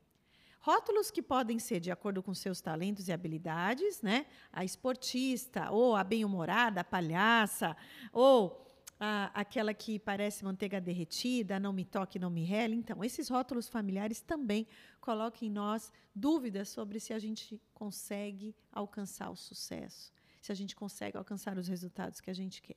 Rótulos 0.60 1.12
que 1.12 1.22
podem 1.22 1.60
ser 1.60 1.80
de 1.80 1.92
acordo 1.92 2.24
com 2.24 2.34
seus 2.34 2.60
talentos 2.60 3.08
e 3.08 3.14
habilidades, 3.14 4.02
né? 4.02 4.26
A 4.52 4.66
esportista, 4.66 5.70
ou 5.70 5.96
a 5.96 6.04
bem-humorada, 6.04 6.82
a 6.82 6.84
palhaça, 6.84 7.78
ou 8.12 8.66
a, 9.00 9.30
aquela 9.40 9.72
que 9.72 10.00
parece 10.00 10.44
manteiga 10.44 10.82
derretida, 10.82 11.60
não 11.60 11.72
me 11.72 11.86
toque, 11.86 12.18
não 12.18 12.32
me 12.32 12.44
rele. 12.44 12.74
Então, 12.74 13.04
esses 13.04 13.30
rótulos 13.30 13.70
familiares 13.70 14.22
também 14.22 14.66
colocam 15.00 15.48
em 15.48 15.52
nós 15.52 15.94
dúvidas 16.16 16.70
sobre 16.70 17.00
se 17.00 17.14
a 17.14 17.20
gente 17.20 17.62
consegue 17.76 18.56
alcançar 18.72 19.30
o 19.30 19.36
sucesso 19.36 20.12
se 20.44 20.52
a 20.52 20.56
gente 20.56 20.76
consegue 20.76 21.18
alcançar 21.18 21.58
os 21.58 21.70
resultados 21.70 22.20
que 22.20 22.30
a 22.30 22.34
gente 22.34 22.62
quer. 22.62 22.76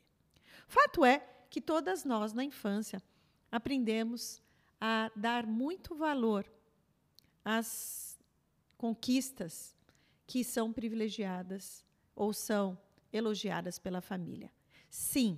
Fato 0.69 1.05
é 1.05 1.19
que 1.51 1.61
todas 1.61 2.05
nós, 2.05 2.33
na 2.33 2.45
infância, 2.45 3.03
aprendemos 3.51 4.41
a 4.81 5.11
dar 5.17 5.45
muito 5.45 5.93
valor 5.97 6.49
às 7.45 8.17
conquistas 8.79 9.77
que 10.29 10.45
são 10.45 10.73
privilegiadas 10.73 11.85
ou 12.15 12.33
são 12.33 12.79
elogiadas 13.13 13.81
pela 13.81 14.01
família. 14.01 14.53
Sim, 14.89 15.37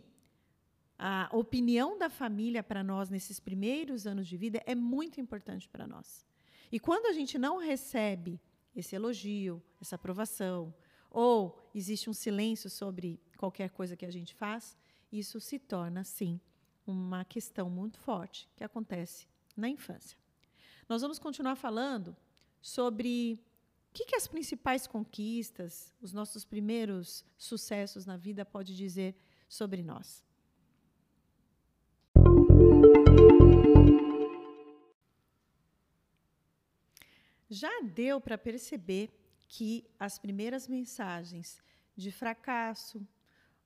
a 0.98 1.30
opinião 1.32 1.96
da 1.96 2.10
família 2.10 2.62
para 2.62 2.84
nós 2.84 3.08
nesses 3.08 3.40
primeiros 3.40 4.06
anos 4.06 4.28
de 4.28 4.36
vida 4.36 4.62
é 4.66 4.74
muito 4.74 5.18
importante 5.18 5.66
para 5.66 5.86
nós. 5.86 6.26
E 6.70 6.78
quando 6.78 7.06
a 7.06 7.12
gente 7.14 7.38
não 7.38 7.56
recebe 7.56 8.38
esse 8.76 8.94
elogio, 8.94 9.62
essa 9.80 9.94
aprovação, 9.94 10.74
ou 11.10 11.70
existe 11.74 12.10
um 12.10 12.12
silêncio 12.12 12.68
sobre 12.68 13.20
qualquer 13.36 13.70
coisa 13.70 13.96
que 13.96 14.06
a 14.06 14.10
gente 14.10 14.34
faz, 14.34 14.76
isso 15.10 15.40
se 15.40 15.58
torna, 15.58 16.04
sim, 16.04 16.40
uma 16.86 17.24
questão 17.24 17.68
muito 17.70 17.98
forte 17.98 18.48
que 18.56 18.64
acontece 18.64 19.26
na 19.56 19.68
infância. 19.68 20.18
Nós 20.88 21.02
vamos 21.02 21.18
continuar 21.18 21.56
falando 21.56 22.16
sobre 22.60 23.38
o 23.90 23.94
que, 23.94 24.06
que 24.06 24.16
as 24.16 24.26
principais 24.26 24.86
conquistas, 24.86 25.94
os 26.00 26.12
nossos 26.12 26.44
primeiros 26.44 27.24
sucessos 27.36 28.06
na 28.06 28.16
vida 28.16 28.44
pode 28.44 28.76
dizer 28.76 29.14
sobre 29.48 29.82
nós. 29.82 30.24
Já 37.50 37.80
deu 37.80 38.20
para 38.20 38.36
perceber 38.36 39.10
que 39.48 39.84
as 39.98 40.18
primeiras 40.18 40.68
mensagens 40.68 41.58
de 41.96 42.12
fracasso 42.12 43.04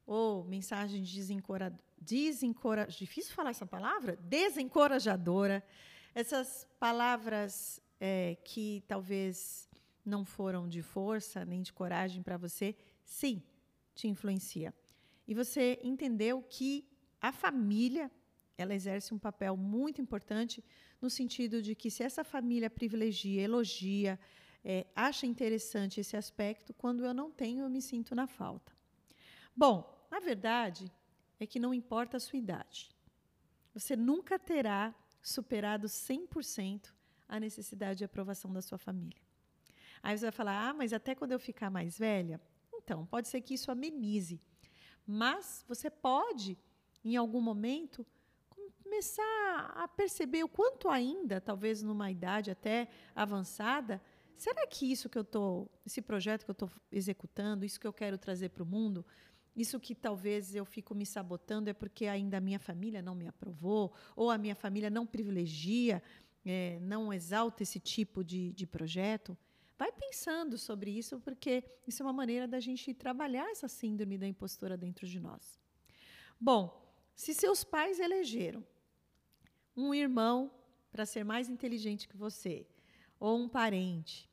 ou 0.06 0.44
mensagem 0.44 1.02
de 1.02 1.14
desencora, 1.14 1.76
desencora, 2.00 2.86
difícil 2.86 3.34
falar 3.34 3.50
essa 3.50 3.66
palavra, 3.66 4.16
desencorajadora, 4.22 5.62
essas 6.14 6.66
palavras 6.78 7.80
é, 8.00 8.36
que 8.44 8.82
talvez 8.86 9.68
não 10.04 10.24
foram 10.24 10.68
de 10.68 10.82
força 10.82 11.44
nem 11.44 11.62
de 11.62 11.72
coragem 11.72 12.22
para 12.22 12.36
você, 12.36 12.76
sim, 13.04 13.42
te 13.94 14.08
influencia. 14.08 14.74
E 15.26 15.34
você 15.34 15.78
entendeu 15.82 16.42
que 16.42 16.88
a 17.20 17.32
família 17.32 18.10
ela 18.58 18.74
exerce 18.74 19.14
um 19.14 19.18
papel 19.18 19.56
muito 19.56 20.00
importante 20.00 20.62
no 21.00 21.10
sentido 21.10 21.62
de 21.62 21.74
que 21.74 21.90
se 21.90 22.02
essa 22.02 22.22
família 22.22 22.70
privilegia, 22.70 23.42
elogia, 23.42 24.18
é, 24.64 24.86
acha 24.94 25.26
interessante 25.26 26.00
esse 26.00 26.16
aspecto, 26.16 26.72
quando 26.74 27.04
eu 27.04 27.12
não 27.12 27.30
tenho, 27.30 27.64
eu 27.64 27.70
me 27.70 27.82
sinto 27.82 28.14
na 28.14 28.26
falta. 28.26 28.72
Bom, 29.54 30.06
a 30.10 30.20
verdade 30.20 30.90
é 31.40 31.46
que 31.46 31.58
não 31.58 31.74
importa 31.74 32.16
a 32.16 32.20
sua 32.20 32.38
idade. 32.38 32.90
Você 33.74 33.96
nunca 33.96 34.38
terá 34.38 34.94
superado 35.22 35.88
100% 35.88 36.92
a 37.28 37.40
necessidade 37.40 37.98
de 37.98 38.04
aprovação 38.04 38.52
da 38.52 38.62
sua 38.62 38.78
família. 38.78 39.20
Aí 40.02 40.16
você 40.16 40.26
vai 40.26 40.32
falar: 40.32 40.68
ah, 40.68 40.74
mas 40.74 40.92
até 40.92 41.14
quando 41.14 41.32
eu 41.32 41.40
ficar 41.40 41.70
mais 41.70 41.98
velha? 41.98 42.40
Então, 42.74 43.06
pode 43.06 43.28
ser 43.28 43.40
que 43.40 43.54
isso 43.54 43.70
amenize. 43.70 44.40
Mas 45.06 45.64
você 45.66 45.90
pode, 45.90 46.58
em 47.04 47.16
algum 47.16 47.40
momento, 47.40 48.06
começar 48.82 49.72
a 49.74 49.88
perceber 49.88 50.44
o 50.44 50.48
quanto 50.48 50.88
ainda, 50.88 51.40
talvez 51.40 51.82
numa 51.82 52.10
idade 52.10 52.50
até 52.50 52.88
avançada, 53.14 54.02
será 54.36 54.66
que 54.66 54.90
isso 54.90 55.08
que 55.08 55.18
eu 55.18 55.22
estou, 55.22 55.70
esse 55.84 56.02
projeto 56.02 56.44
que 56.44 56.50
eu 56.50 56.54
estou 56.54 56.70
executando, 56.90 57.64
isso 57.64 57.78
que 57.78 57.86
eu 57.86 57.92
quero 57.92 58.18
trazer 58.18 58.50
para 58.50 58.62
o 58.62 58.66
mundo, 58.66 59.04
isso 59.54 59.78
que 59.78 59.94
talvez 59.94 60.54
eu 60.54 60.64
fico 60.64 60.94
me 60.94 61.04
sabotando 61.04 61.68
é 61.68 61.72
porque 61.72 62.06
ainda 62.06 62.38
a 62.38 62.40
minha 62.40 62.58
família 62.58 63.02
não 63.02 63.14
me 63.14 63.26
aprovou, 63.26 63.92
ou 64.16 64.30
a 64.30 64.38
minha 64.38 64.54
família 64.54 64.88
não 64.88 65.06
privilegia, 65.06 66.02
é, 66.44 66.78
não 66.80 67.12
exalta 67.12 67.62
esse 67.62 67.78
tipo 67.78 68.24
de, 68.24 68.52
de 68.52 68.66
projeto. 68.66 69.36
Vai 69.78 69.92
pensando 69.92 70.56
sobre 70.56 70.90
isso, 70.90 71.20
porque 71.20 71.64
isso 71.86 72.02
é 72.02 72.06
uma 72.06 72.12
maneira 72.12 72.48
da 72.48 72.60
gente 72.60 72.94
trabalhar 72.94 73.50
essa 73.50 73.68
síndrome 73.68 74.16
da 74.16 74.26
impostora 74.26 74.76
dentro 74.76 75.06
de 75.06 75.20
nós. 75.20 75.58
Bom, 76.40 76.82
se 77.14 77.34
seus 77.34 77.62
pais 77.62 78.00
elegeram 78.00 78.64
um 79.76 79.92
irmão 79.92 80.50
para 80.90 81.06
ser 81.06 81.24
mais 81.24 81.48
inteligente 81.48 82.08
que 82.08 82.16
você, 82.16 82.66
ou 83.22 83.38
um 83.38 83.48
parente, 83.48 84.28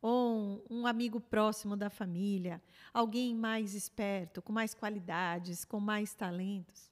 ou 0.00 0.66
um, 0.68 0.84
amigo 0.84 1.20
próximo 1.20 1.76
da 1.76 1.88
família, 1.88 2.60
alguém 2.92 3.36
mais 3.36 3.72
esperto, 3.72 4.42
com 4.42 4.52
mais 4.52 4.74
qualidades, 4.74 5.64
com 5.64 5.78
mais 5.78 6.12
talentos, 6.12 6.90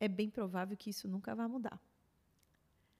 é 0.00 0.08
bem 0.08 0.30
provável 0.30 0.74
que 0.74 0.88
isso 0.88 1.06
nunca 1.06 1.34
vá 1.34 1.46
mudar. 1.46 1.78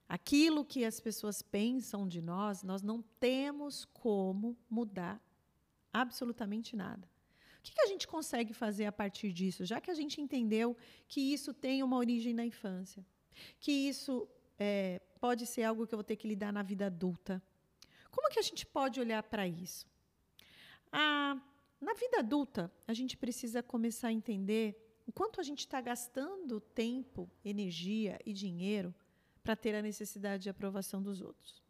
aquilo 0.07 0.63
que 0.63 0.85
as 0.85 0.99
pessoas 0.99 1.41
pensam 1.41 2.07
de 2.07 2.21
nós, 2.21 2.61
nós 2.61 2.83
não 2.83 3.01
temos 3.19 3.83
como 3.85 4.55
mudar 4.69 5.19
absolutamente 5.91 6.75
nada. 6.75 7.09
O 7.59 7.63
que 7.63 7.81
a 7.81 7.87
gente 7.87 8.07
consegue 8.07 8.53
fazer 8.53 8.85
a 8.85 8.91
partir 8.91 9.33
disso? 9.33 9.65
Já 9.65 9.81
que 9.81 9.89
a 9.89 9.95
gente 9.95 10.21
entendeu 10.21 10.77
que 11.07 11.19
isso 11.19 11.51
tem 11.51 11.81
uma 11.81 11.97
origem 11.97 12.33
na 12.33 12.45
infância, 12.45 13.03
que 13.59 13.71
isso 13.71 14.27
é, 14.59 15.01
pode 15.19 15.45
ser 15.45 15.63
algo 15.63 15.87
que 15.87 15.93
eu 15.93 15.97
vou 15.97 16.03
ter 16.03 16.17
que 16.17 16.27
lidar 16.27 16.51
na 16.51 16.61
vida 16.61 16.87
adulta. 16.87 17.41
Como 18.11 18.29
que 18.29 18.39
a 18.39 18.43
gente 18.43 18.65
pode 18.65 18.99
olhar 18.99 19.23
para 19.23 19.47
isso? 19.47 19.87
Ah, 20.91 21.39
na 21.79 21.93
vida 21.93 22.19
adulta, 22.19 22.71
a 22.85 22.93
gente 22.93 23.15
precisa 23.15 23.63
começar 23.63 24.09
a 24.09 24.11
entender 24.11 25.01
o 25.07 25.11
quanto 25.11 25.39
a 25.39 25.43
gente 25.43 25.59
está 25.59 25.79
gastando 25.79 26.59
tempo, 26.59 27.29
energia 27.43 28.19
e 28.25 28.33
dinheiro 28.33 28.93
para 29.41 29.55
ter 29.55 29.73
a 29.73 29.81
necessidade 29.81 30.43
de 30.43 30.49
aprovação 30.49 31.01
dos 31.01 31.21
outros. 31.21 31.63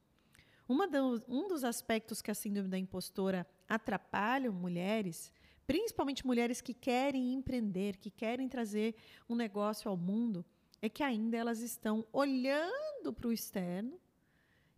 Do, 0.68 1.24
um 1.28 1.48
dos 1.48 1.64
aspectos 1.64 2.22
que 2.22 2.30
a 2.30 2.36
síndrome 2.36 2.70
da 2.70 2.78
impostora 2.78 3.48
atrapalham 3.68 4.54
mulheres, 4.54 5.32
principalmente 5.66 6.26
mulheres 6.26 6.62
que 6.62 6.74
querem 6.74 7.34
empreender, 7.34 7.98
que 7.98 8.12
querem 8.12 8.48
trazer 8.48 8.96
um 9.28 9.36
negócio 9.36 9.90
ao 9.90 9.98
mundo, 9.98 10.46
é 10.82 10.90
que 10.90 11.04
ainda 11.04 11.38
elas 11.38 11.60
estão 11.60 12.06
olhando 12.12 13.14
para 13.14 13.28
o 13.28 13.34
externo 13.34 14.00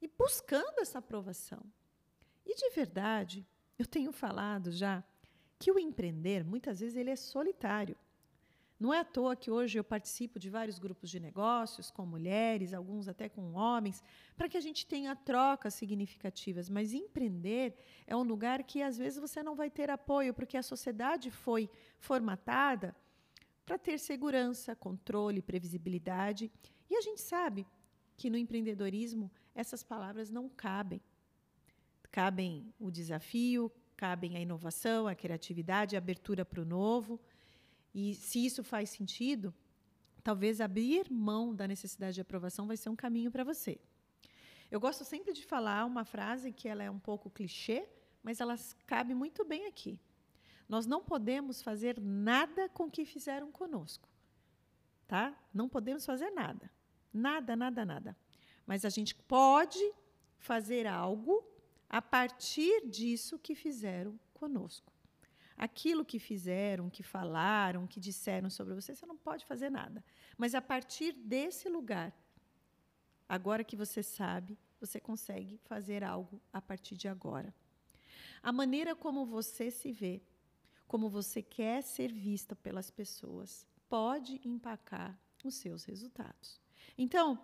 e 0.02 0.08
buscando 0.08 0.80
essa 0.80 1.00
aprovação. 1.00 1.64
E 2.46 2.56
de 2.56 2.70
verdade, 2.72 3.46
eu 3.78 3.86
tenho 3.86 4.12
falado 4.12 4.72
já 4.72 5.04
que 5.60 5.72
o 5.72 5.78
empreender, 5.78 6.44
muitas 6.44 6.80
vezes, 6.80 6.98
ele 6.98 7.12
é 7.12 7.16
solitário. 7.16 7.96
Não 8.80 8.92
é 8.92 9.02
à 9.02 9.06
toa 9.06 9.36
que 9.36 9.52
hoje 9.52 9.78
eu 9.78 9.84
participo 9.84 10.40
de 10.40 10.50
vários 10.50 10.80
grupos 10.80 11.08
de 11.08 11.20
negócios 11.20 11.92
com 11.92 12.04
mulheres, 12.04 12.74
alguns 12.74 13.08
até 13.08 13.30
com 13.30 13.54
homens, 13.54 14.04
para 14.36 14.50
que 14.50 14.58
a 14.58 14.60
gente 14.60 14.88
tenha 14.88 15.16
trocas 15.16 15.76
significativas. 15.76 16.68
Mas 16.68 16.92
empreender 16.92 17.76
é 18.08 18.16
um 18.16 18.24
lugar 18.24 18.64
que 18.64 18.82
às 18.82 18.98
vezes 18.98 19.20
você 19.20 19.44
não 19.44 19.56
vai 19.56 19.70
ter 19.70 19.92
apoio, 19.92 20.34
porque 20.34 20.58
a 20.58 20.64
sociedade 20.64 21.30
foi 21.30 21.70
formatada 22.00 22.96
para 23.66 23.78
ter 23.78 24.00
segurança, 24.00 24.76
controle, 24.76 25.42
previsibilidade. 25.42 26.52
E 26.90 26.96
a 26.96 27.02
gente 27.02 27.22
sabe 27.22 27.66
que 28.18 28.30
no 28.30 28.38
empreendedorismo 28.38 29.32
essas 29.56 29.84
palavras 29.84 30.30
não 30.30 30.50
cabem. 30.50 31.02
Cabem 32.12 32.74
o 32.80 32.92
desafio, 32.92 33.72
cabem 33.96 34.36
a 34.36 34.40
inovação, 34.40 35.08
a 35.08 35.16
criatividade, 35.16 35.96
a 35.96 36.00
abertura 36.00 36.44
para 36.44 36.62
o 36.62 36.66
novo. 36.66 37.20
E 37.94 38.16
se 38.16 38.46
isso 38.46 38.64
faz 38.64 38.90
sentido, 38.90 39.54
talvez 40.24 40.60
abrir 40.60 41.12
mão 41.12 41.56
da 41.56 41.68
necessidade 41.68 42.16
de 42.16 42.22
aprovação 42.22 42.68
vai 42.68 42.78
ser 42.78 42.90
um 42.90 42.96
caminho 42.96 43.32
para 43.32 43.44
você. 43.44 43.80
Eu 44.70 44.80
gosto 44.80 45.04
sempre 45.04 45.34
de 45.34 45.46
falar 45.46 45.86
uma 45.86 46.06
frase 46.06 46.52
que 46.52 46.68
ela 46.68 46.84
é 46.84 46.90
um 46.90 47.00
pouco 47.00 47.30
clichê, 47.30 47.88
mas 48.24 48.40
ela 48.40 48.56
cabe 48.86 49.14
muito 49.14 49.44
bem 49.44 49.66
aqui. 49.66 50.00
Nós 50.72 50.86
não 50.86 51.02
podemos 51.04 51.62
fazer 51.62 52.00
nada 52.00 52.70
com 52.70 52.86
o 52.86 52.90
que 52.90 53.04
fizeram 53.04 53.52
conosco. 53.52 54.08
Tá? 55.06 55.38
Não 55.54 55.68
podemos 55.68 56.06
fazer 56.06 56.30
nada. 56.30 56.72
Nada, 57.14 57.58
nada, 57.58 57.86
nada. 57.86 58.18
Mas 58.66 58.86
a 58.86 58.90
gente 58.90 59.14
pode 59.14 59.84
fazer 60.38 60.88
algo 60.88 61.46
a 61.90 62.02
partir 62.02 62.88
disso 62.88 63.38
que 63.38 63.54
fizeram 63.54 64.18
conosco 64.34 64.90
aquilo 65.58 66.04
que 66.04 66.18
fizeram, 66.18 66.90
que 66.90 67.04
falaram, 67.04 67.86
que 67.86 68.00
disseram 68.00 68.50
sobre 68.50 68.74
você, 68.74 68.96
você 68.96 69.06
não 69.06 69.16
pode 69.16 69.46
fazer 69.46 69.70
nada. 69.70 70.04
Mas 70.36 70.56
a 70.56 70.62
partir 70.62 71.12
desse 71.12 71.70
lugar, 71.70 72.12
agora 73.30 73.64
que 73.64 73.76
você 73.76 74.02
sabe, 74.02 74.58
você 74.80 75.00
consegue 75.00 75.60
fazer 75.66 76.04
algo 76.04 76.42
a 76.52 76.60
partir 76.60 76.98
de 76.98 77.08
agora. 77.08 77.54
A 78.42 78.52
maneira 78.52 78.96
como 78.96 79.24
você 79.24 79.70
se 79.70 79.92
vê, 79.92 80.20
como 80.92 81.10
você 81.10 81.42
quer 81.42 81.82
ser 81.82 82.12
vista 82.12 82.54
pelas 82.54 82.92
pessoas, 82.92 83.66
pode 83.88 84.42
empacar 84.44 85.18
os 85.42 85.56
seus 85.56 85.86
resultados. 85.86 86.60
Então, 86.98 87.40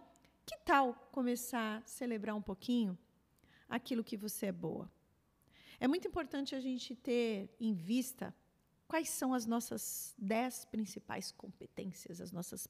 que 0.45 0.57
tal 0.65 0.93
começar 1.13 1.77
a 1.77 1.88
celebrar 1.88 2.36
um 2.36 2.41
pouquinho 2.41 2.97
aquilo 3.69 4.03
que 4.03 4.17
você 4.17 4.47
é 4.47 4.51
boa? 4.51 4.91
É 5.79 5.88
muito 5.88 6.10
importante 6.10 6.55
a 6.55 6.60
gente 6.60 6.93
ter 6.93 7.49
em 7.57 7.73
vista 7.73 8.36
quais 8.86 9.07
são 9.07 9.33
as 9.33 9.45
nossas 9.45 10.13
dez 10.17 10.65
principais 10.65 11.31
competências, 11.31 12.19
as 12.19 12.33
nossas 12.33 12.67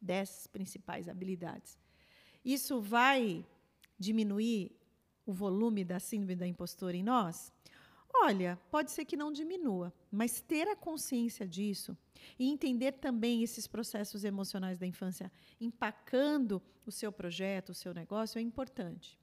dez 0.00 0.46
principais 0.46 1.08
habilidades. 1.08 1.76
Isso 2.44 2.80
vai 2.80 3.44
diminuir 3.98 4.70
o 5.26 5.32
volume 5.32 5.84
da 5.84 5.98
síndrome 5.98 6.36
da 6.36 6.46
impostora 6.46 6.96
em 6.96 7.02
nós? 7.02 7.52
Olha, 8.16 8.58
pode 8.70 8.92
ser 8.92 9.04
que 9.04 9.16
não 9.16 9.32
diminua, 9.32 9.92
mas 10.10 10.40
ter 10.40 10.68
a 10.68 10.76
consciência 10.76 11.46
disso 11.46 11.96
e 12.38 12.48
entender 12.48 12.92
também 12.92 13.42
esses 13.42 13.66
processos 13.66 14.24
emocionais 14.24 14.78
da 14.78 14.86
infância 14.86 15.30
impactando 15.60 16.62
o 16.86 16.92
seu 16.92 17.10
projeto, 17.10 17.70
o 17.70 17.74
seu 17.74 17.92
negócio 17.92 18.38
é 18.38 18.42
importante. 18.42 19.18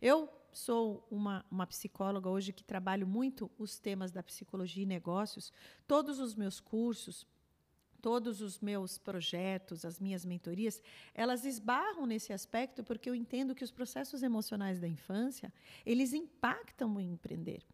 Eu 0.00 0.28
sou 0.52 1.06
uma, 1.10 1.44
uma 1.50 1.66
psicóloga 1.66 2.28
hoje 2.28 2.52
que 2.52 2.64
trabalho 2.64 3.06
muito 3.06 3.50
os 3.56 3.78
temas 3.78 4.10
da 4.10 4.22
psicologia 4.22 4.82
e 4.82 4.86
negócios. 4.86 5.52
Todos 5.86 6.18
os 6.18 6.34
meus 6.34 6.60
cursos, 6.60 7.26
todos 8.00 8.40
os 8.40 8.58
meus 8.60 8.98
projetos, 8.98 9.84
as 9.84 9.98
minhas 9.98 10.24
mentorias, 10.24 10.82
elas 11.14 11.44
esbarram 11.44 12.04
nesse 12.04 12.32
aspecto 12.32 12.84
porque 12.84 13.08
eu 13.08 13.14
entendo 13.14 13.54
que 13.54 13.64
os 13.64 13.70
processos 13.70 14.22
emocionais 14.22 14.80
da 14.80 14.88
infância, 14.88 15.52
eles 15.86 16.12
impactam 16.12 16.96
o 16.96 17.00
empreender. 17.00 17.64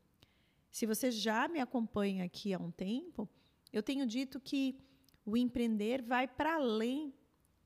Se 0.71 0.87
você 0.87 1.11
já 1.11 1.49
me 1.49 1.61
acompanha 1.61 2.25
aqui 2.25 2.55
há 2.55 2.59
um 2.59 2.71
tempo, 2.71 3.29
eu 3.73 3.83
tenho 3.83 4.07
dito 4.07 4.41
que 4.41 4.79
o 5.25 5.37
empreender 5.37 6.03
vai 6.03 6.27
para 6.27 6.55
além 6.55 7.13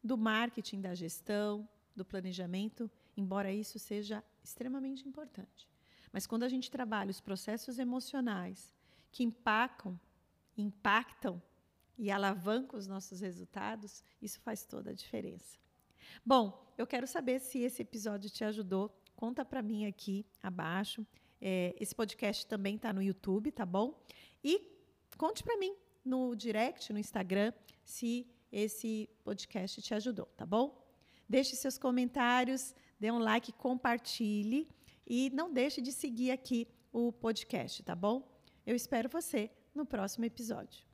do 0.03 0.17
marketing, 0.17 0.81
da 0.81 0.95
gestão, 0.95 1.69
do 1.95 2.05
planejamento, 2.05 2.91
embora 3.17 3.53
isso 3.53 3.79
seja 3.79 4.23
extremamente 4.43 5.07
importante. 5.09 5.69
Mas 6.13 6.27
quando 6.27 6.43
a 6.43 6.49
gente 6.49 6.71
trabalha 6.71 7.11
os 7.11 7.21
processos 7.21 7.79
emocionais 7.79 8.75
que 9.11 9.25
impactam, 9.25 9.99
impactam 10.57 11.43
e 11.97 12.11
alavancam 12.11 12.79
os 12.79 12.87
nossos 12.87 13.21
resultados, 13.21 14.03
isso 14.21 14.41
faz 14.41 14.65
toda 14.65 14.91
a 14.91 14.95
diferença. 14.95 15.59
Bom, 16.25 16.73
eu 16.77 16.87
quero 16.87 17.07
saber 17.07 17.41
se 17.41 17.61
esse 17.61 17.83
episódio 17.83 18.31
te 18.31 18.45
ajudou. 18.45 18.95
Conta 19.15 19.45
para 19.45 19.63
mim 19.63 19.87
aqui 19.87 20.27
abaixo. 20.43 21.07
É, 21.47 21.77
esse 21.79 21.95
podcast 21.95 22.47
também 22.47 22.77
está 22.77 22.91
no 22.91 23.03
YouTube, 23.03 23.53
tá 23.53 23.67
bom? 23.67 24.03
E 24.43 24.81
conte 25.19 25.45
para 25.45 25.59
mim 25.59 25.77
no 26.03 26.35
direct, 26.35 26.91
no 26.91 26.99
Instagram, 26.99 27.53
se 27.85 28.27
esse 28.51 29.11
podcast 29.23 29.83
te 29.83 29.93
ajudou, 29.93 30.27
tá 30.37 30.47
bom? 30.47 30.83
Deixe 31.29 31.55
seus 31.55 31.77
comentários 31.77 32.75
dê 33.05 33.11
um 33.11 33.19
like, 33.19 33.53
compartilhe 33.53 34.67
e 35.07 35.29
não 35.31 35.53
deixe 35.53 35.83
de 35.83 35.93
seguir 35.93 36.31
aqui 36.31 36.67
o 36.91 37.13
podcast, 37.13 37.83
tá 37.83 37.95
bom? 37.95 38.27
Eu 38.67 38.75
espero 38.75 39.11
você 39.11 39.51
no 39.75 39.85
próximo 39.85 40.25
episódio. 40.25 40.94